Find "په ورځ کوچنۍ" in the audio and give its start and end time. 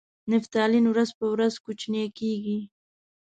1.17-2.05